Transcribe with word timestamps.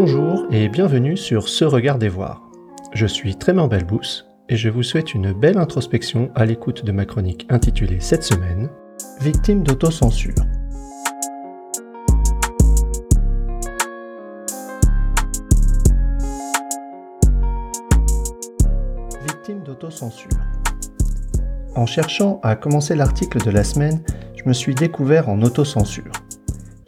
Bonjour 0.00 0.46
et 0.52 0.68
bienvenue 0.68 1.16
sur 1.16 1.48
Ce 1.48 1.64
Regard 1.64 1.98
des 1.98 2.08
Voir. 2.08 2.48
Je 2.92 3.04
suis 3.04 3.34
Trément 3.34 3.66
Belbous 3.66 4.22
et 4.48 4.54
je 4.54 4.68
vous 4.68 4.84
souhaite 4.84 5.12
une 5.12 5.32
belle 5.32 5.58
introspection 5.58 6.30
à 6.36 6.44
l'écoute 6.44 6.84
de 6.84 6.92
ma 6.92 7.04
chronique 7.04 7.48
intitulée 7.48 7.98
cette 7.98 8.22
semaine 8.22 8.70
Victime 9.20 9.64
d'autocensure. 9.64 10.36
Victime 19.22 19.64
d'autocensure. 19.64 20.30
En 21.74 21.86
cherchant 21.86 22.38
à 22.44 22.54
commencer 22.54 22.94
l'article 22.94 23.44
de 23.44 23.50
la 23.50 23.64
semaine, 23.64 24.00
je 24.36 24.48
me 24.48 24.52
suis 24.52 24.76
découvert 24.76 25.28
en 25.28 25.42
autocensure. 25.42 26.12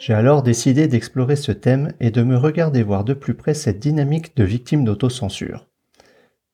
J'ai 0.00 0.14
alors 0.14 0.42
décidé 0.42 0.88
d'explorer 0.88 1.36
ce 1.36 1.52
thème 1.52 1.92
et 2.00 2.10
de 2.10 2.22
me 2.22 2.34
regarder 2.34 2.82
voir 2.82 3.04
de 3.04 3.12
plus 3.12 3.34
près 3.34 3.52
cette 3.52 3.78
dynamique 3.78 4.34
de 4.34 4.44
victime 4.44 4.82
d'autocensure. 4.82 5.66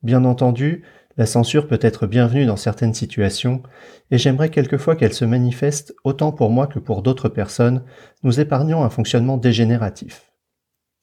Bien 0.03 0.25
entendu, 0.25 0.83
la 1.15 1.25
censure 1.25 1.65
peut 1.65 1.79
être 1.81 2.07
bienvenue 2.07 2.45
dans 2.45 2.57
certaines 2.57 2.93
situations, 2.93 3.63
et 4.11 4.17
j'aimerais 4.17 4.49
quelquefois 4.49 4.97
qu'elle 4.97 5.13
se 5.13 5.23
manifeste, 5.23 5.95
autant 6.03 6.33
pour 6.33 6.49
moi 6.49 6.67
que 6.67 6.79
pour 6.79 7.01
d'autres 7.01 7.29
personnes, 7.29 7.83
nous 8.21 8.41
épargnant 8.41 8.83
un 8.83 8.89
fonctionnement 8.89 9.37
dégénératif. 9.37 10.33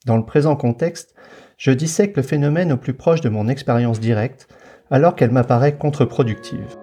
Dans 0.05 0.15
le 0.15 0.23
présent 0.23 0.55
contexte, 0.55 1.15
je 1.57 1.71
dissèque 1.71 2.15
le 2.15 2.21
phénomène 2.21 2.71
au 2.71 2.77
plus 2.77 2.93
proche 2.93 3.21
de 3.21 3.29
mon 3.29 3.47
expérience 3.47 3.99
directe, 3.99 4.47
alors 4.91 5.15
qu'elle 5.15 5.31
m'apparaît 5.31 5.77
contre-productive. 5.77 6.77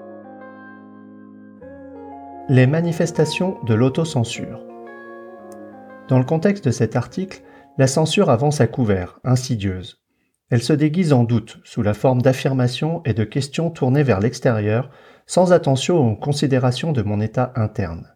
Les 2.48 2.66
manifestations 2.66 3.58
de 3.64 3.74
l'autocensure. 3.74 4.71
Dans 6.08 6.18
le 6.18 6.24
contexte 6.24 6.64
de 6.64 6.70
cet 6.70 6.96
article, 6.96 7.42
la 7.78 7.86
censure 7.86 8.28
avance 8.28 8.60
à 8.60 8.66
couvert, 8.66 9.20
insidieuse. 9.24 10.02
Elle 10.50 10.62
se 10.62 10.72
déguise 10.72 11.12
en 11.12 11.24
doute, 11.24 11.60
sous 11.64 11.80
la 11.82 11.94
forme 11.94 12.20
d'affirmations 12.20 13.02
et 13.04 13.14
de 13.14 13.24
questions 13.24 13.70
tournées 13.70 14.02
vers 14.02 14.20
l'extérieur, 14.20 14.90
sans 15.26 15.52
attention 15.52 15.96
aux 15.98 16.16
considérations 16.16 16.92
de 16.92 17.02
mon 17.02 17.20
état 17.20 17.52
interne. 17.56 18.14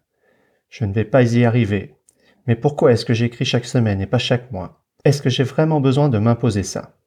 Je 0.69 0.85
ne 0.85 0.93
vais 0.93 1.05
pas 1.05 1.23
y 1.23 1.45
arriver. 1.45 1.95
Mais 2.45 2.55
pourquoi 2.55 2.91
est-ce 2.91 3.05
que 3.05 3.13
j'écris 3.13 3.45
chaque 3.45 3.65
semaine 3.65 4.01
et 4.01 4.05
pas 4.05 4.19
chaque 4.19 4.51
mois? 4.51 4.83
Est-ce 5.03 5.21
que 5.21 5.29
j'ai 5.29 5.43
vraiment 5.43 5.81
besoin 5.81 6.09
de 6.09 6.19
m'imposer 6.19 6.63
ça? 6.63 6.97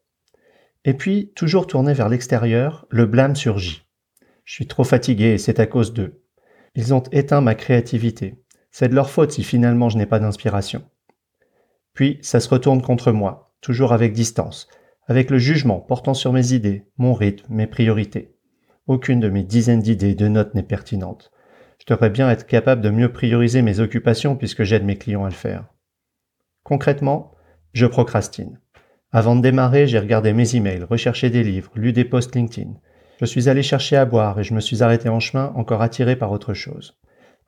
Et 0.85 0.95
puis, 0.95 1.33
toujours 1.37 1.67
tourné 1.67 1.93
vers 1.93 2.09
l'extérieur, 2.09 2.87
le 2.91 3.07
blâme 3.07 3.37
surgit. 3.37 3.87
Je 4.45 4.55
suis 4.55 4.67
trop 4.67 4.85
fatigué 4.85 5.27
et 5.27 5.39
c'est 5.39 5.61
à 5.61 5.67
cause 5.67 5.93
d'eux. 5.93 6.23
Ils 6.75 6.95
ont 6.95 7.03
éteint 7.13 7.43
ma 7.43 7.55
créativité. 7.55 8.43
C'est 8.71 8.89
de 8.89 8.95
leur 8.95 9.11
faute 9.11 9.33
si 9.33 9.43
finalement 9.43 9.89
je 9.89 9.99
n'ai 9.99 10.07
pas 10.07 10.21
d'inspiration. 10.21 10.83
Puis, 11.93 12.19
ça 12.23 12.41
se 12.41 12.49
retourne 12.49 12.83
contre 12.83 13.13
moi, 13.13 13.55
toujours 13.61 13.93
avec 13.93 14.13
distance, 14.13 14.69
avec 15.07 15.31
le 15.31 15.39
jugement 15.39 15.81
portant 15.81 16.15
sur 16.15 16.33
mes 16.33 16.53
idées, 16.53 16.87
mon 16.97 17.15
rythme, 17.15 17.53
mes 17.53 17.67
priorités. 17.67 18.37
Aucune 18.87 19.21
de 19.21 19.29
mes 19.29 19.43
dizaines 19.43 19.83
d'idées 19.83 20.15
de 20.15 20.29
notes 20.29 20.55
n'est 20.55 20.63
pertinente. 20.63 21.31
Je 21.79 21.93
devrais 21.93 22.11
bien 22.11 22.31
être 22.31 22.47
capable 22.47 22.83
de 22.83 22.91
mieux 22.91 23.13
prioriser 23.13 23.63
mes 23.63 23.81
occupations 23.81 24.37
puisque 24.37 24.65
j'aide 24.65 24.85
mes 24.85 24.97
clients 24.97 25.25
à 25.25 25.29
le 25.29 25.35
faire. 25.35 25.65
Concrètement, 26.63 27.33
je 27.73 27.87
procrastine. 27.87 28.61
Avant 29.13 29.35
de 29.35 29.43
démarrer, 29.43 29.87
j'ai 29.87 29.99
regardé 29.99 30.33
mes 30.33 30.55
emails, 30.55 30.85
recherché 30.85 31.31
des 31.31 31.43
livres, 31.43 31.73
lu 31.75 31.93
des 31.93 32.05
posts 32.05 32.37
LinkedIn. 32.37 32.75
Je 33.21 33.25
suis 33.27 33.49
allé 33.49 33.63
chercher 33.63 33.97
à 33.97 34.05
boire 34.05 34.39
et 34.39 34.45
je 34.45 34.55
me 34.55 34.61
suis 34.61 34.83
arrêté 34.83 35.09
en 35.09 35.21
chemin 35.21 35.53
encore 35.57 35.83
attiré 35.83 36.17
par 36.17 36.31
autre 36.33 36.55
chose. 36.55 36.99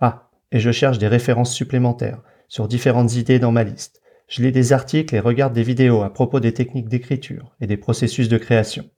Ah, 0.00 0.31
et 0.52 0.60
je 0.60 0.70
cherche 0.70 0.98
des 0.98 1.08
références 1.08 1.52
supplémentaires 1.52 2.22
sur 2.46 2.68
différentes 2.68 3.16
idées 3.16 3.38
dans 3.38 3.50
ma 3.50 3.64
liste. 3.64 4.02
Je 4.28 4.42
lis 4.42 4.52
des 4.52 4.72
articles 4.72 5.14
et 5.14 5.20
regarde 5.20 5.54
des 5.54 5.62
vidéos 5.62 6.02
à 6.02 6.12
propos 6.12 6.38
des 6.38 6.54
techniques 6.54 6.88
d'écriture 6.88 7.56
et 7.60 7.66
des 7.66 7.76
processus 7.78 8.28
de 8.28 8.38
création. 8.38 8.88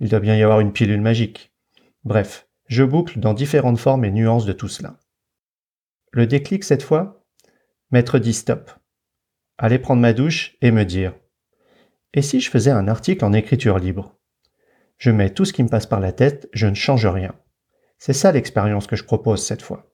Il 0.00 0.08
doit 0.08 0.20
bien 0.20 0.36
y 0.36 0.42
avoir 0.42 0.60
une 0.60 0.72
pilule 0.72 1.00
magique. 1.00 1.52
Bref, 2.04 2.48
je 2.66 2.82
boucle 2.82 3.20
dans 3.20 3.34
différentes 3.34 3.78
formes 3.78 4.04
et 4.04 4.10
nuances 4.10 4.44
de 4.44 4.52
tout 4.52 4.68
cela. 4.68 4.98
Le 6.10 6.26
déclic 6.26 6.64
cette 6.64 6.82
fois 6.82 7.24
Maître 7.92 8.18
dit 8.18 8.34
stop. 8.34 8.70
Aller 9.58 9.78
prendre 9.78 10.02
ma 10.02 10.12
douche 10.12 10.56
et 10.60 10.72
me 10.72 10.84
dire 10.84 11.14
Et 12.14 12.22
si 12.22 12.40
je 12.40 12.50
faisais 12.50 12.70
un 12.70 12.88
article 12.88 13.24
en 13.24 13.32
écriture 13.32 13.78
libre? 13.78 14.18
Je 14.98 15.10
mets 15.10 15.30
tout 15.30 15.44
ce 15.44 15.52
qui 15.52 15.62
me 15.62 15.68
passe 15.68 15.86
par 15.86 16.00
la 16.00 16.12
tête, 16.12 16.48
je 16.52 16.66
ne 16.66 16.74
change 16.74 17.06
rien. 17.06 17.34
C'est 17.98 18.12
ça 18.12 18.32
l'expérience 18.32 18.86
que 18.86 18.96
je 18.96 19.04
propose 19.04 19.44
cette 19.44 19.62
fois. 19.62 19.91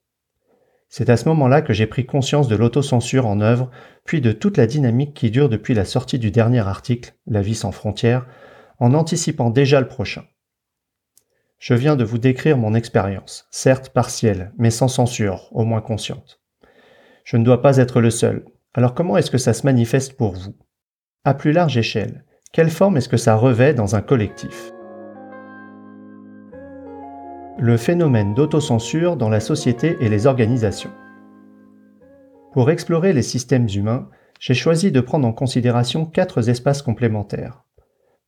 C'est 0.89 1.11
à 1.11 1.17
ce 1.17 1.29
moment-là 1.29 1.61
que 1.61 1.73
j'ai 1.73 1.87
pris 1.87 2.07
conscience 2.07 2.49
de 2.49 2.57
l'autocensure 2.57 3.27
en 3.27 3.41
œuvre, 3.41 3.71
puis 4.05 4.21
de 4.21 4.33
toute 4.33 4.57
la 4.57 4.67
dynamique 4.67 5.15
qui 5.15 5.31
dure 5.31 5.49
depuis 5.49 5.75
la 5.75 5.85
sortie 5.85 6.19
du 6.19 6.31
dernier 6.31 6.67
article, 6.67 7.15
La 7.27 7.43
vie 7.43 7.55
sans 7.55 7.73
frontières, 7.73 8.27
en 8.79 8.95
anticipant 8.95 9.51
déjà 9.51 9.81
le 9.81 9.89
prochain. 9.89 10.25
Je 11.59 11.75
viens 11.75 11.97
de 11.97 12.05
vous 12.05 12.19
décrire 12.19 12.57
mon 12.57 12.75
expérience, 12.75 13.49
certes 13.51 13.91
partielle, 13.91 14.53
mais 14.57 14.71
sans 14.71 14.89
censure, 14.89 15.49
au 15.53 15.65
moins 15.65 15.81
consciente. 15.81 16.41
Je 17.25 17.37
ne 17.37 17.45
dois 17.45 17.61
pas 17.61 17.77
être 17.77 18.01
le 18.01 18.11
seul. 18.11 18.47
Alors 18.75 18.95
comment 18.95 19.17
est-ce 19.17 19.31
que 19.31 19.39
ça 19.39 19.53
se 19.53 19.67
manifeste 19.67 20.17
pour 20.17 20.33
vous? 20.33 20.57
À 21.25 21.35
plus 21.35 21.53
large 21.53 21.77
échelle, 21.77 22.25
quelle 22.53 22.71
forme 22.71 22.97
est-ce 22.97 23.09
que 23.09 23.17
ça 23.17 23.35
revêt 23.35 23.75
dans 23.75 23.97
un 23.97 24.01
collectif? 24.01 24.73
Le 27.61 27.77
phénomène 27.77 28.35
d'autocensure 28.35 29.17
dans 29.17 29.29
la 29.29 29.41
société 29.41 29.97
et 30.01 30.09
les 30.09 30.29
organisations. 30.29 30.93
Pour 32.53 32.71
explorer 32.71 33.13
les 33.13 33.23
systèmes 33.23 33.67
humains, 33.75 34.09
j'ai 34.39 34.55
choisi 34.55 34.93
de 34.93 35.01
prendre 35.01 35.27
en 35.27 35.33
considération 35.33 36.07
quatre 36.07 36.49
espaces 36.49 36.83
complémentaires. 36.83 37.65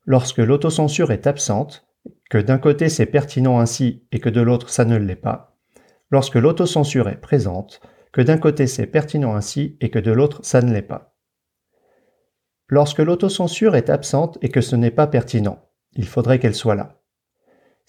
Lorsque 0.05 0.39
l'autocensure 0.39 1.13
est 1.13 1.29
absente, 1.29 1.87
que 2.29 2.39
d'un 2.39 2.59
côté 2.59 2.89
c'est 2.89 3.07
pertinent 3.07 3.61
ainsi 3.61 4.03
et 4.11 4.19
que 4.19 4.29
de 4.29 4.41
l'autre 4.41 4.69
ça 4.69 4.85
ne 4.85 4.97
l'est 4.97 5.15
pas, 5.15 5.57
lorsque 6.11 6.35
l'autocensure 6.35 7.09
est 7.09 7.21
présente, 7.21 7.81
que 8.13 8.23
d'un 8.23 8.39
côté 8.39 8.67
c'est 8.67 8.87
pertinent 8.87 9.37
ainsi 9.37 9.77
et 9.81 9.91
que 9.91 10.01
de 10.01 10.11
l'autre 10.11 10.41
ça 10.43 10.61
ne 10.61 10.73
l'est 10.73 10.83
pas. 10.83 11.15
Lorsque 12.67 12.99
l'autocensure 12.99 13.77
est 13.77 13.91
absente 13.91 14.39
et 14.43 14.49
que 14.49 14.61
ce 14.61 14.75
n'est 14.75 14.91
pas 14.91 15.07
pertinent, 15.07 15.61
il 15.93 16.07
faudrait 16.07 16.41
qu'elle 16.41 16.55
soit 16.55 16.75
là. 16.75 17.00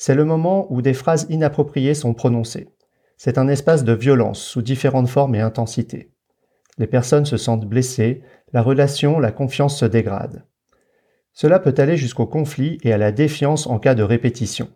C'est 0.03 0.16
le 0.16 0.25
moment 0.25 0.66
où 0.73 0.81
des 0.81 0.95
phrases 0.95 1.28
inappropriées 1.29 1.94
sont 1.94 2.16
prononcées. 2.16 2.69
C'est 3.17 3.38
un 3.38 3.47
espace 3.47 3.84
de 3.84 3.94
violence 3.94 4.41
sous 4.41 4.63
différentes 4.63 5.07
formes 5.07 5.35
et 5.35 5.41
intensités. 5.41 6.12
Les 6.79 6.88
personnes 6.88 7.28
se 7.28 7.38
sentent 7.38 7.67
blessées, 7.67 8.23
la 8.51 8.63
relation, 8.63 9.19
la 9.19 9.31
confiance 9.31 9.78
se 9.78 9.85
dégrade. 9.85 10.44
Cela 11.34 11.59
peut 11.59 11.75
aller 11.78 11.97
jusqu'au 11.97 12.25
conflit 12.25 12.79
et 12.81 12.94
à 12.94 12.97
la 12.97 13.11
défiance 13.11 13.67
en 13.67 13.78
cas 13.78 13.94
de 13.94 14.01
répétition. 14.01 14.69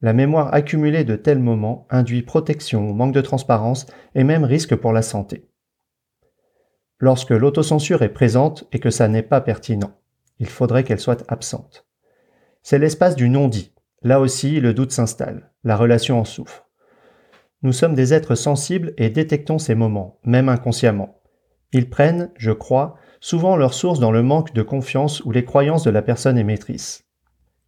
La 0.00 0.12
mémoire 0.12 0.54
accumulée 0.54 1.02
de 1.02 1.16
tels 1.16 1.40
moments 1.40 1.88
induit 1.90 2.22
protection, 2.22 2.94
manque 2.94 3.14
de 3.14 3.20
transparence 3.20 3.86
et 4.14 4.22
même 4.22 4.44
risque 4.44 4.76
pour 4.76 4.92
la 4.92 5.02
santé. 5.02 5.48
Lorsque 7.00 7.30
l'autocensure 7.30 8.02
est 8.02 8.10
présente 8.10 8.68
et 8.70 8.78
que 8.78 8.90
ça 8.90 9.08
n'est 9.08 9.24
pas 9.24 9.40
pertinent, 9.40 9.98
il 10.38 10.48
faudrait 10.48 10.84
qu'elle 10.84 11.00
soit 11.00 11.24
absente. 11.26 11.84
C'est 12.62 12.78
l'espace 12.78 13.16
du 13.16 13.28
non-dit, 13.28 13.72
Là 14.04 14.20
aussi, 14.20 14.60
le 14.60 14.74
doute 14.74 14.92
s'installe, 14.92 15.52
la 15.64 15.76
relation 15.76 16.18
en 16.18 16.24
souffre. 16.24 16.66
Nous 17.62 17.72
sommes 17.72 17.94
des 17.94 18.12
êtres 18.12 18.34
sensibles 18.34 18.92
et 18.98 19.10
détectons 19.10 19.58
ces 19.58 19.76
moments, 19.76 20.18
même 20.24 20.48
inconsciemment. 20.48 21.20
Ils 21.72 21.88
prennent, 21.88 22.32
je 22.36 22.50
crois, 22.50 22.96
souvent 23.20 23.56
leur 23.56 23.72
source 23.72 24.00
dans 24.00 24.10
le 24.10 24.22
manque 24.22 24.52
de 24.52 24.62
confiance 24.62 25.24
ou 25.24 25.30
les 25.30 25.44
croyances 25.44 25.84
de 25.84 25.90
la 25.90 26.02
personne 26.02 26.36
émettrice. 26.36 27.04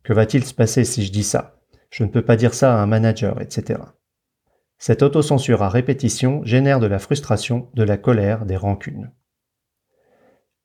Que 0.03 0.13
va-t-il 0.13 0.45
se 0.45 0.53
passer 0.53 0.85
si 0.85 1.05
je 1.05 1.13
dis 1.13 1.23
ça? 1.23 1.61
Je 1.91 2.03
ne 2.03 2.09
peux 2.09 2.25
pas 2.25 2.37
dire 2.37 2.55
ça 2.55 2.75
à 2.75 2.83
un 2.83 2.87
manager, 2.87 3.41
etc. 3.41 3.81
Cette 4.79 5.03
autocensure 5.03 5.63
à 5.63 5.69
répétition 5.69 6.45
génère 6.45 6.81
de 6.81 6.89
la 6.89 6.99
frustration, 6.99 7.71
de 7.75 7.85
la 7.85 7.97
colère, 7.97 8.45
des 8.45 8.57
rancunes. 8.57 9.13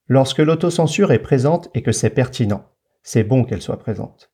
Lorsque 0.08 0.40
l'autocensure 0.40 1.12
est 1.12 1.20
présente 1.20 1.70
et 1.76 1.84
que 1.84 1.92
c'est 1.92 2.10
pertinent, 2.10 2.66
c'est 3.04 3.24
bon 3.24 3.44
qu'elle 3.44 3.62
soit 3.62 3.78
présente. 3.78 4.29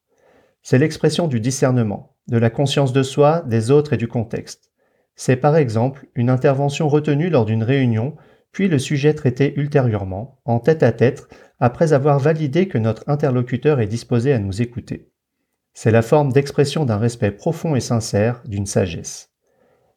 C'est 0.68 0.80
l'expression 0.80 1.28
du 1.28 1.40
discernement, 1.40 2.16
de 2.28 2.40
la 2.40 2.50
conscience 2.50 2.92
de 2.92 3.04
soi, 3.04 3.44
des 3.46 3.70
autres 3.70 3.94
et 3.94 3.98
du 3.98 4.08
contexte. 4.08 4.72
C'est 5.16 5.36
par 5.36 5.58
exemple 5.58 6.08
une 6.16 6.32
intervention 6.32 6.90
retenue 6.90 7.30
lors 7.30 7.46
d'une 7.46 7.62
réunion, 7.62 8.16
puis 8.52 8.68
le 8.68 8.80
sujet 8.80 9.14
traité 9.14 9.54
ultérieurement, 9.58 10.40
en 10.44 10.58
tête 10.58 10.82
à 10.82 10.92
tête, 10.92 11.28
après 11.60 11.94
avoir 11.94 12.18
validé 12.18 12.68
que 12.68 12.80
notre 12.80 13.04
interlocuteur 13.06 13.80
est 13.80 13.86
disposé 13.86 14.34
à 14.34 14.40
nous 14.40 14.60
écouter. 14.64 15.12
C'est 15.76 15.92
la 15.92 16.02
forme 16.02 16.32
d'expression 16.32 16.84
d'un 16.84 16.98
respect 16.98 17.30
profond 17.30 17.76
et 17.76 17.80
sincère, 17.80 18.42
d'une 18.48 18.66
sagesse. 18.66 19.30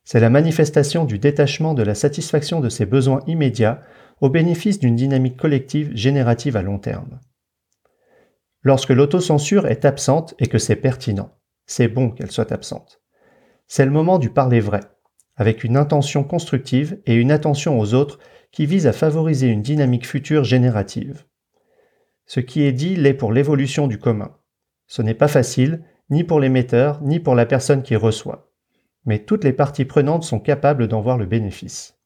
C'est 0.05 0.21
la 0.21 0.29
manifestation 0.29 1.07
du 1.07 1.19
détachement 1.19 1.73
de 1.73 1.83
la 1.83 1.95
satisfaction 1.95 2.61
de 2.61 2.69
ses 2.69 2.85
besoins 2.85 3.23
immédiats 3.27 3.81
au 4.21 4.29
bénéfice 4.29 4.79
d'une 4.79 4.97
dynamique 4.97 5.39
collective 5.39 5.97
générative 5.97 6.59
à 6.59 6.63
long 6.63 6.79
terme 6.79 7.21
lorsque 8.63 8.91
l'autocensure 8.91 9.67
est 9.67 9.85
absente 9.85 10.35
et 10.39 10.47
que 10.47 10.59
c'est 10.59 10.77
pertinent. 10.77 11.31
C'est 11.67 11.89
bon 11.89 12.11
qu'elle 12.11 12.31
soit 12.31 12.53
absente. 12.53 13.01
C'est 13.67 13.85
le 13.85 13.91
moment 13.91 14.19
du 14.19 14.31
parler 14.31 14.61
vrai, 14.61 14.81
avec 15.37 15.65
une 15.65 15.77
intention 15.77 16.25
constructive 16.25 17.01
et 17.07 17.15
une 17.15 17.31
attention 17.31 17.79
aux 17.79 17.95
autres 17.95 18.19
qui 18.51 18.67
vise 18.67 18.87
à 18.87 18.93
favoriser 18.93 19.49
une 19.49 19.63
dynamique 19.63 20.07
future 20.07 20.45
générative. 20.45 21.25
Ce 22.27 22.41
qui 22.41 22.63
est 22.63 22.73
dit 22.73 22.97
l'est 22.97 23.15
pour 23.15 23.33
l'évolution 23.33 23.87
du 23.87 23.99
commun. 23.99 24.37
Ce 24.87 25.03
n'est 25.03 25.15
pas 25.15 25.29
facile, 25.29 25.85
ni 26.11 26.25
pour 26.25 26.41
l'émetteur, 26.41 27.03
ni 27.03 27.21
pour 27.21 27.35
la 27.35 27.47
personne 27.47 27.83
qui 27.83 27.97
reçoit. 27.97 28.51
Mais 29.05 29.19
toutes 29.19 29.45
les 29.45 29.53
parties 29.53 29.85
prenantes 29.85 30.25
sont 30.25 30.41
capables 30.41 30.89
d'en 30.89 31.01
voir 31.01 31.19
le 31.19 31.27
bénéfice. 31.27 31.99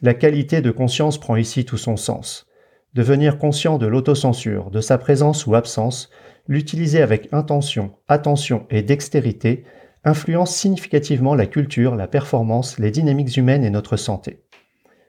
La 0.00 0.14
qualité 0.14 0.60
de 0.60 0.70
conscience 0.70 1.18
prend 1.18 1.36
ici 1.36 1.64
tout 1.64 1.76
son 1.76 1.96
sens. 1.96 2.47
Devenir 2.94 3.38
conscient 3.38 3.78
de 3.78 3.86
l'autocensure, 3.86 4.70
de 4.70 4.80
sa 4.80 4.96
présence 4.96 5.46
ou 5.46 5.54
absence, 5.54 6.10
l'utiliser 6.48 7.02
avec 7.02 7.28
intention, 7.32 7.92
attention 8.08 8.66
et 8.70 8.82
dextérité, 8.82 9.64
influence 10.04 10.54
significativement 10.54 11.34
la 11.34 11.46
culture, 11.46 11.96
la 11.96 12.06
performance, 12.06 12.78
les 12.78 12.90
dynamiques 12.90 13.36
humaines 13.36 13.64
et 13.64 13.70
notre 13.70 13.96
santé. 13.96 14.40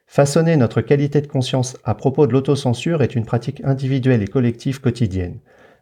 Façonner 0.06 0.56
notre 0.56 0.82
qualité 0.82 1.20
de 1.20 1.26
conscience 1.26 1.78
à 1.84 1.94
propos 1.94 2.26
de 2.26 2.32
l'autocensure 2.32 3.02
est 3.02 3.14
une 3.14 3.24
pratique 3.24 3.62
individuelle 3.64 4.22
et 4.22 4.28
collective 4.28 4.80
quotidienne, 4.80 5.38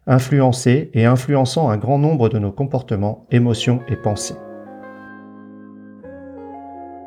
influencée 0.07 0.91
et 0.93 1.05
influençant 1.05 1.69
un 1.69 1.77
grand 1.77 1.97
nombre 1.97 2.29
de 2.29 2.39
nos 2.39 2.51
comportements, 2.51 3.27
émotions 3.31 3.81
et 3.89 3.95
pensées. 3.95 4.37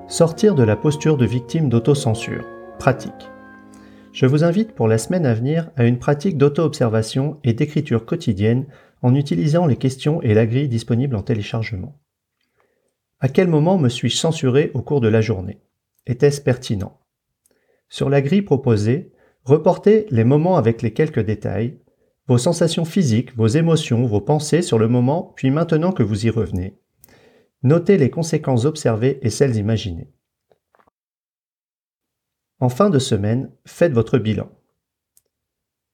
Sortir 0.08 0.54
de 0.54 0.64
la 0.64 0.76
posture 0.76 1.16
de 1.16 1.24
victime 1.24 1.70
d'autocensure. 1.70 2.44
Pratique. 2.78 3.30
Je 4.12 4.26
vous 4.26 4.44
invite 4.44 4.72
pour 4.72 4.88
la 4.88 4.98
semaine 4.98 5.24
à 5.24 5.32
venir 5.32 5.70
à 5.74 5.84
une 5.86 5.98
pratique 5.98 6.36
d'auto-observation 6.36 7.38
et 7.44 7.54
d'écriture 7.54 8.04
quotidienne 8.04 8.66
en 9.00 9.14
utilisant 9.14 9.66
les 9.66 9.76
questions 9.76 10.20
et 10.20 10.34
la 10.34 10.46
grille 10.46 10.68
disponible 10.68 11.16
en 11.16 11.22
téléchargement. 11.22 11.98
À 13.20 13.28
quel 13.28 13.48
moment 13.48 13.78
me 13.78 13.88
suis-je 13.88 14.16
censuré 14.16 14.70
au 14.74 14.82
cours 14.82 15.00
de 15.00 15.08
la 15.08 15.22
journée? 15.22 15.60
Était-ce 16.06 16.42
pertinent? 16.42 17.00
Sur 17.88 18.10
la 18.10 18.20
grille 18.20 18.42
proposée, 18.42 19.12
reportez 19.44 20.06
les 20.10 20.24
moments 20.24 20.56
avec 20.56 20.82
les 20.82 20.92
quelques 20.92 21.24
détails, 21.24 21.78
vos 22.28 22.38
sensations 22.38 22.84
physiques, 22.84 23.34
vos 23.34 23.46
émotions, 23.46 24.06
vos 24.06 24.20
pensées 24.20 24.62
sur 24.62 24.78
le 24.78 24.88
moment, 24.88 25.32
puis 25.36 25.50
maintenant 25.50 25.92
que 25.92 26.02
vous 26.02 26.26
y 26.26 26.30
revenez. 26.30 26.76
Notez 27.62 27.96
les 27.96 28.10
conséquences 28.10 28.66
observées 28.66 29.20
et 29.22 29.30
celles 29.30 29.56
imaginées. 29.56 30.12
En 32.62 32.68
fin 32.68 32.90
de 32.90 33.00
semaine, 33.00 33.50
faites 33.66 33.92
votre 33.92 34.18
bilan. 34.18 34.48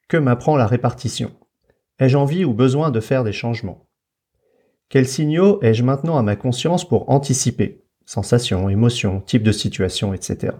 Que 0.06 0.18
m'apprend 0.18 0.54
la 0.54 0.66
répartition? 0.66 1.30
Ai-je 1.98 2.18
envie 2.18 2.44
ou 2.44 2.52
besoin 2.52 2.90
de 2.90 3.00
faire 3.00 3.24
des 3.24 3.32
changements? 3.32 3.88
Quels 4.90 5.08
signaux 5.08 5.62
ai-je 5.62 5.82
maintenant 5.82 6.18
à 6.18 6.22
ma 6.22 6.36
conscience 6.36 6.86
pour 6.86 7.08
anticiper? 7.08 7.86
Sensations, 8.04 8.68
émotions, 8.68 9.22
type 9.22 9.44
de 9.44 9.50
situation, 9.50 10.12
etc. 10.12 10.56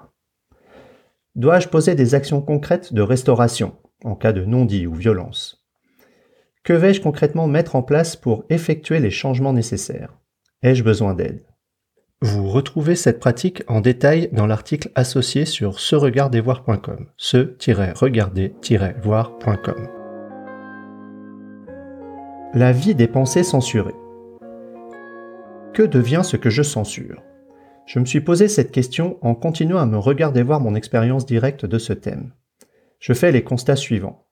Dois-je 1.34 1.68
poser 1.68 1.94
des 1.94 2.14
actions 2.14 2.40
concrètes 2.40 2.94
de 2.94 3.02
restauration 3.02 3.76
en 4.02 4.14
cas 4.14 4.32
de 4.32 4.46
non-dit 4.46 4.86
ou 4.86 4.94
violence? 4.94 5.68
Que 6.64 6.72
vais-je 6.72 7.02
concrètement 7.02 7.48
mettre 7.48 7.76
en 7.76 7.82
place 7.82 8.16
pour 8.16 8.46
effectuer 8.48 9.00
les 9.00 9.10
changements 9.10 9.52
nécessaires? 9.52 10.16
Ai-je 10.62 10.82
besoin 10.82 11.12
d'aide? 11.12 11.44
Vous 12.20 12.48
retrouvez 12.48 12.96
cette 12.96 13.20
pratique 13.20 13.62
en 13.68 13.80
détail 13.80 14.28
dans 14.32 14.48
l'article 14.48 14.90
associé 14.96 15.44
sur 15.44 15.78
se-regarder-voir.com, 15.78 17.06
se-regarder-voir.com. 17.16 19.88
La 22.54 22.72
vie 22.72 22.96
des 22.96 23.06
pensées 23.06 23.44
censurées. 23.44 23.94
Que 25.72 25.84
devient 25.84 26.22
ce 26.24 26.36
que 26.36 26.50
je 26.50 26.64
censure? 26.64 27.22
Je 27.86 28.00
me 28.00 28.04
suis 28.04 28.20
posé 28.20 28.48
cette 28.48 28.72
question 28.72 29.18
en 29.22 29.36
continuant 29.36 29.78
à 29.78 29.86
me 29.86 29.98
regarder 29.98 30.42
voir 30.42 30.58
mon 30.58 30.74
expérience 30.74 31.24
directe 31.24 31.66
de 31.66 31.78
ce 31.78 31.92
thème. 31.92 32.32
Je 32.98 33.12
fais 33.12 33.30
les 33.30 33.44
constats 33.44 33.76
suivants. 33.76 34.26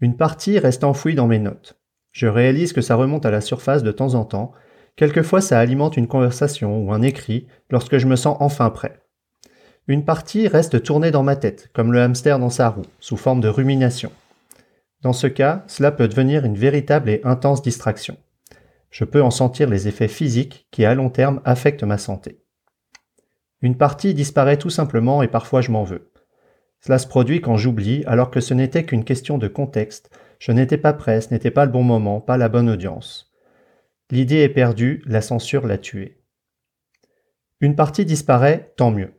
Une 0.00 0.18
partie 0.18 0.58
reste 0.58 0.84
enfouie 0.84 1.14
dans 1.14 1.26
mes 1.26 1.38
notes. 1.38 1.80
Je 2.12 2.26
réalise 2.26 2.74
que 2.74 2.82
ça 2.82 2.96
remonte 2.96 3.24
à 3.24 3.30
la 3.30 3.40
surface 3.40 3.82
de 3.82 3.92
temps 3.92 4.14
en 4.14 4.26
temps, 4.26 4.52
quelquefois 4.98 5.40
ça 5.40 5.60
alimente 5.60 5.96
une 5.96 6.08
conversation 6.08 6.82
ou 6.82 6.92
un 6.92 7.02
écrit 7.02 7.46
lorsque 7.70 7.98
je 7.98 8.06
me 8.08 8.16
sens 8.16 8.36
enfin 8.40 8.68
prêt. 8.68 9.00
Une 9.86 10.04
partie 10.04 10.48
reste 10.48 10.82
tournée 10.82 11.12
dans 11.12 11.22
ma 11.22 11.36
tête, 11.36 11.70
comme 11.72 11.92
le 11.92 12.02
hamster 12.02 12.40
dans 12.40 12.50
sa 12.50 12.68
roue, 12.68 12.82
sous 12.98 13.16
forme 13.16 13.40
de 13.40 13.48
rumination. 13.48 14.10
Dans 15.00 15.12
ce 15.12 15.28
cas, 15.28 15.62
cela 15.68 15.92
peut 15.92 16.08
devenir 16.08 16.44
une 16.44 16.56
véritable 16.56 17.10
et 17.10 17.20
intense 17.22 17.62
distraction. 17.62 18.16
Je 18.90 19.04
peux 19.04 19.22
en 19.22 19.30
sentir 19.30 19.70
les 19.70 19.86
effets 19.86 20.08
physiques 20.08 20.66
qui 20.72 20.84
à 20.84 20.96
long 20.96 21.10
terme 21.10 21.40
affectent 21.44 21.84
ma 21.84 21.96
santé. 21.96 22.42
Une 23.62 23.76
partie 23.76 24.14
disparaît 24.14 24.56
tout 24.56 24.70
simplement 24.70 25.22
et 25.22 25.28
parfois 25.28 25.60
je 25.60 25.70
m'en 25.70 25.84
veux. 25.84 26.10
Cela 26.80 26.98
se 26.98 27.06
produit 27.06 27.40
quand 27.40 27.56
j'oublie 27.56 28.02
alors 28.06 28.32
que 28.32 28.40
ce 28.40 28.52
n'était 28.52 28.84
qu'une 28.84 29.04
question 29.04 29.38
de 29.38 29.46
contexte, 29.46 30.10
je 30.40 30.50
n'étais 30.50 30.76
pas 30.76 30.92
prêt, 30.92 31.20
ce 31.20 31.32
n'était 31.32 31.52
pas 31.52 31.66
le 31.66 31.72
bon 31.72 31.84
moment, 31.84 32.20
pas 32.20 32.36
la 32.36 32.48
bonne 32.48 32.68
audience. 32.68 33.27
L'idée 34.10 34.36
est 34.36 34.48
perdue, 34.48 35.02
la 35.06 35.20
censure 35.20 35.66
l'a 35.66 35.76
tuée. 35.76 36.22
Une 37.60 37.76
partie 37.76 38.06
disparaît, 38.06 38.72
tant 38.76 38.90
mieux. 38.90 39.12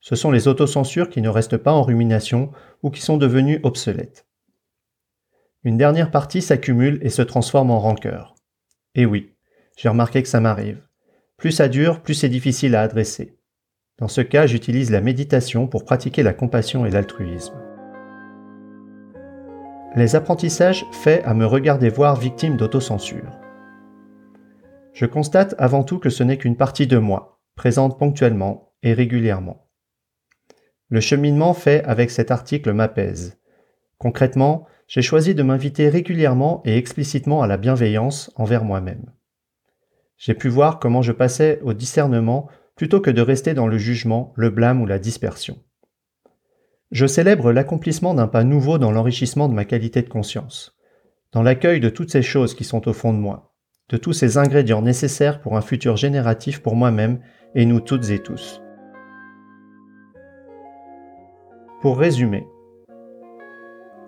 Ce 0.00 0.16
sont 0.16 0.30
les 0.30 0.48
autocensures 0.48 1.10
qui 1.10 1.20
ne 1.20 1.28
restent 1.28 1.58
pas 1.58 1.72
en 1.72 1.82
rumination 1.82 2.50
ou 2.82 2.90
qui 2.90 3.02
sont 3.02 3.18
devenues 3.18 3.60
obsolètes. 3.64 4.26
Une 5.62 5.76
dernière 5.76 6.10
partie 6.10 6.40
s'accumule 6.40 6.98
et 7.02 7.10
se 7.10 7.20
transforme 7.20 7.70
en 7.70 7.78
rancœur. 7.78 8.34
Et 8.94 9.04
oui, 9.04 9.34
j'ai 9.76 9.90
remarqué 9.90 10.22
que 10.22 10.28
ça 10.28 10.40
m'arrive. 10.40 10.80
Plus 11.36 11.52
ça 11.52 11.68
dure, 11.68 12.00
plus 12.00 12.14
c'est 12.14 12.30
difficile 12.30 12.74
à 12.74 12.82
adresser. 12.82 13.36
Dans 13.98 14.08
ce 14.08 14.22
cas, 14.22 14.46
j'utilise 14.46 14.90
la 14.90 15.02
méditation 15.02 15.66
pour 15.66 15.84
pratiquer 15.84 16.22
la 16.22 16.32
compassion 16.32 16.86
et 16.86 16.90
l'altruisme. 16.90 17.60
Les 19.96 20.16
apprentissages 20.16 20.86
faits 20.92 21.22
à 21.26 21.34
me 21.34 21.44
regarder 21.44 21.90
voir 21.90 22.16
victime 22.16 22.56
d'autocensure. 22.56 23.38
Je 24.92 25.06
constate 25.06 25.54
avant 25.58 25.84
tout 25.84 25.98
que 25.98 26.10
ce 26.10 26.22
n'est 26.22 26.38
qu'une 26.38 26.56
partie 26.56 26.86
de 26.86 26.98
moi, 26.98 27.40
présente 27.54 27.98
ponctuellement 27.98 28.72
et 28.82 28.92
régulièrement. 28.92 29.68
Le 30.88 31.00
cheminement 31.00 31.54
fait 31.54 31.84
avec 31.84 32.10
cet 32.10 32.30
article 32.30 32.72
m'apaise. 32.72 33.38
Concrètement, 33.98 34.66
j'ai 34.88 35.02
choisi 35.02 35.34
de 35.34 35.42
m'inviter 35.42 35.88
régulièrement 35.88 36.62
et 36.64 36.76
explicitement 36.76 37.42
à 37.42 37.46
la 37.46 37.56
bienveillance 37.56 38.32
envers 38.34 38.64
moi-même. 38.64 39.12
J'ai 40.16 40.34
pu 40.34 40.48
voir 40.48 40.80
comment 40.80 41.02
je 41.02 41.12
passais 41.12 41.60
au 41.62 41.72
discernement 41.72 42.48
plutôt 42.74 43.00
que 43.00 43.10
de 43.10 43.22
rester 43.22 43.54
dans 43.54 43.68
le 43.68 43.78
jugement, 43.78 44.32
le 44.36 44.50
blâme 44.50 44.82
ou 44.82 44.86
la 44.86 44.98
dispersion. 44.98 45.62
Je 46.90 47.06
célèbre 47.06 47.52
l'accomplissement 47.52 48.14
d'un 48.14 48.26
pas 48.26 48.42
nouveau 48.42 48.78
dans 48.78 48.90
l'enrichissement 48.90 49.48
de 49.48 49.54
ma 49.54 49.64
qualité 49.64 50.02
de 50.02 50.08
conscience, 50.08 50.76
dans 51.30 51.42
l'accueil 51.42 51.78
de 51.78 51.88
toutes 51.88 52.10
ces 52.10 52.22
choses 52.22 52.54
qui 52.54 52.64
sont 52.64 52.88
au 52.88 52.92
fond 52.92 53.12
de 53.12 53.18
moi, 53.18 53.49
de 53.90 53.96
tous 53.96 54.12
ces 54.12 54.38
ingrédients 54.38 54.82
nécessaires 54.82 55.40
pour 55.40 55.56
un 55.56 55.60
futur 55.60 55.96
génératif 55.96 56.62
pour 56.62 56.76
moi-même 56.76 57.18
et 57.54 57.66
nous 57.66 57.80
toutes 57.80 58.10
et 58.10 58.20
tous. 58.20 58.62
Pour 61.82 61.98
résumer, 61.98 62.46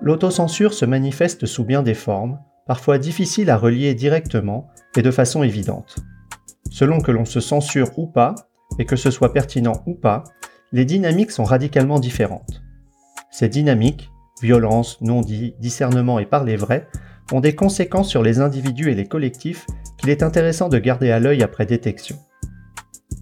l'autocensure 0.01 0.73
se 0.73 0.85
manifeste 0.85 1.47
sous 1.47 1.65
bien 1.65 1.83
des 1.83 1.95
formes, 1.95 2.39
parfois 2.67 2.99
difficiles 2.99 3.51
à 3.51 3.57
relier 3.57 3.95
directement 3.95 4.69
et 4.97 5.03
de 5.03 5.11
façon 5.11 5.43
évidente. 5.43 5.97
Selon 6.71 7.01
que 7.01 7.11
l'on 7.11 7.25
se 7.25 7.41
censure 7.41 7.99
ou 7.99 8.07
pas, 8.07 8.35
et 8.79 8.85
que 8.85 8.97
ce 8.97 9.11
soit 9.11 9.33
pertinent 9.33 9.83
ou 9.87 9.95
pas, 9.95 10.25
les 10.71 10.85
dynamiques 10.85 11.33
sont 11.33 11.45
radicalement 11.45 11.99
différentes. 11.99 12.63
Ces 13.31 13.49
dynamiques, 13.49 14.11
violence, 14.43 15.01
non-dit, 15.01 15.55
discernement 15.59 16.19
et 16.19 16.27
parler 16.27 16.57
vrai, 16.57 16.89
ont 17.33 17.41
des 17.41 17.55
conséquences 17.55 18.09
sur 18.09 18.23
les 18.23 18.41
individus 18.41 18.91
et 18.91 18.95
les 18.95 19.07
collectifs 19.07 19.67
qu'il 19.99 20.11
est 20.11 20.23
intéressant 20.23 20.69
de 20.69 20.79
garder 20.79 21.11
à 21.11 21.21
l'œil 21.21 21.43
après 21.43 21.67
détection. 21.67 22.19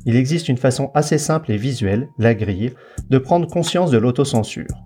Il 0.07 0.17
existe 0.17 0.49
une 0.49 0.57
façon 0.57 0.91
assez 0.95 1.19
simple 1.19 1.53
et 1.53 1.57
visuelle, 1.57 2.09
la 2.19 2.35
grille, 2.35 2.73
de 3.11 3.19
prendre 3.19 3.47
conscience 3.47 3.91
de 3.91 3.99
l'autocensure. 3.99 4.85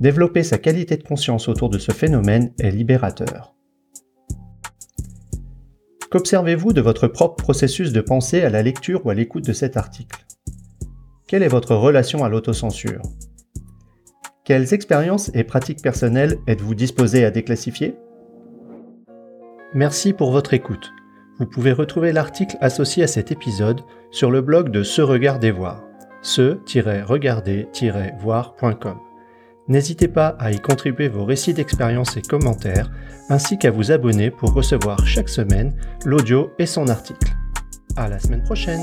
Développer 0.00 0.42
sa 0.42 0.58
qualité 0.58 0.96
de 0.96 1.02
conscience 1.02 1.48
autour 1.48 1.70
de 1.70 1.78
ce 1.78 1.92
phénomène 1.92 2.52
est 2.58 2.70
libérateur. 2.70 3.54
Qu'observez-vous 6.10 6.74
de 6.74 6.82
votre 6.82 7.08
propre 7.08 7.42
processus 7.42 7.92
de 7.92 8.00
pensée 8.02 8.42
à 8.42 8.50
la 8.50 8.62
lecture 8.62 9.06
ou 9.06 9.10
à 9.10 9.14
l'écoute 9.14 9.46
de 9.46 9.54
cet 9.54 9.78
article? 9.78 10.26
Quelle 11.26 11.42
est 11.42 11.48
votre 11.48 11.74
relation 11.74 12.22
à 12.22 12.28
l'autocensure? 12.28 13.00
Quelles 14.44 14.74
expériences 14.74 15.30
et 15.32 15.44
pratiques 15.44 15.80
personnelles 15.80 16.36
êtes-vous 16.46 16.74
disposé 16.74 17.24
à 17.24 17.30
déclassifier? 17.30 17.96
Merci 19.74 20.12
pour 20.12 20.32
votre 20.32 20.52
écoute. 20.52 20.92
Vous 21.38 21.46
pouvez 21.46 21.72
retrouver 21.72 22.12
l'article 22.12 22.58
associé 22.60 23.04
à 23.04 23.06
cet 23.06 23.32
épisode 23.32 23.80
sur 24.10 24.30
le 24.30 24.42
blog 24.42 24.70
de 24.70 24.82
Se 24.82 25.00
Regarder 25.00 25.50
Voir, 25.50 25.82
se-regarder-voir.com. 26.20 28.98
N'hésitez 29.68 30.08
pas 30.08 30.36
à 30.38 30.52
y 30.52 30.60
contribuer 30.60 31.08
vos 31.08 31.24
récits 31.24 31.54
d'expérience 31.54 32.14
et 32.16 32.22
commentaires, 32.22 32.90
ainsi 33.30 33.58
qu'à 33.58 33.70
vous 33.70 33.92
abonner 33.92 34.30
pour 34.30 34.52
recevoir 34.52 35.06
chaque 35.06 35.30
semaine 35.30 35.74
l'audio 36.04 36.50
et 36.58 36.66
son 36.66 36.88
article. 36.88 37.32
À 37.96 38.08
la 38.08 38.18
semaine 38.18 38.42
prochaine! 38.42 38.82